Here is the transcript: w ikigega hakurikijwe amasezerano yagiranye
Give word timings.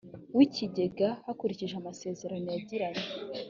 w 0.37 0.39
ikigega 0.47 1.09
hakurikijwe 1.25 1.77
amasezerano 1.81 2.47
yagiranye 2.55 3.03